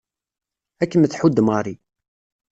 Ad 0.81 0.87
kem-tḥudd 0.89 1.37
Mary. 1.47 1.75